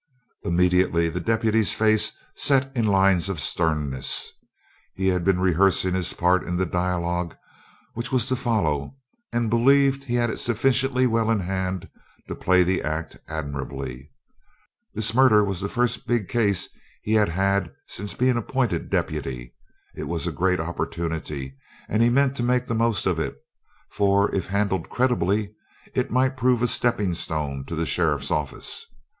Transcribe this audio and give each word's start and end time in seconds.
Immediately 0.43 1.09
the 1.09 1.19
deputy's 1.19 1.75
face 1.75 2.13
set 2.33 2.75
in 2.75 2.87
lines 2.87 3.29
of 3.29 3.39
sternness. 3.39 4.31
He 4.95 5.09
had 5.09 5.23
been 5.23 5.39
rehearsing 5.39 5.93
his 5.93 6.11
part 6.15 6.41
in 6.41 6.55
the 6.55 6.65
dialogue 6.65 7.37
which 7.93 8.11
was 8.11 8.25
to 8.25 8.35
follow 8.35 8.97
and 9.31 9.47
believed 9.47 10.03
he 10.05 10.15
had 10.15 10.31
it 10.31 10.39
sufficiently 10.39 11.05
well 11.05 11.29
in 11.29 11.41
hand 11.41 11.87
to 12.27 12.33
play 12.33 12.63
the 12.63 12.81
act 12.81 13.15
admirably. 13.27 14.11
This 14.95 15.13
murder 15.13 15.43
was 15.45 15.61
the 15.61 15.69
first 15.69 16.07
big 16.07 16.27
case 16.27 16.67
he 17.03 17.13
had 17.13 17.29
had 17.29 17.71
since 17.85 18.15
being 18.15 18.37
appointed 18.37 18.89
deputy. 18.89 19.53
It 19.95 20.05
was 20.07 20.25
a 20.25 20.31
great 20.31 20.59
opportunity 20.59 21.55
and 21.87 22.01
he 22.01 22.09
meant 22.09 22.35
to 22.37 22.41
make 22.43 22.65
the 22.65 22.73
most 22.73 23.05
of 23.05 23.19
it, 23.19 23.35
for 23.91 24.33
if 24.33 24.47
handled 24.47 24.89
creditably 24.89 25.53
it 25.93 26.09
might 26.09 26.37
prove 26.37 26.63
a 26.63 26.67
stepping 26.67 27.13
stone 27.13 27.65
to 27.65 27.75
the 27.75 27.85
sheriff's 27.85 28.31
office. 28.31 28.87